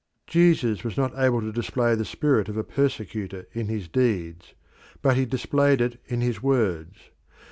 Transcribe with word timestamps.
Jesus 0.25 0.83
was 0.83 0.97
not 0.97 1.15
able 1.15 1.41
to 1.41 1.51
display 1.51 1.93
the 1.93 2.05
spirit 2.05 2.49
of 2.49 2.57
a 2.57 2.63
persecutor 2.63 3.45
in 3.53 3.67
his 3.67 3.87
deeds, 3.87 4.55
but 5.03 5.15
he 5.15 5.27
displayed 5.27 5.79
it 5.79 6.01
in 6.07 6.21
his 6.21 6.41
words. 6.41 7.11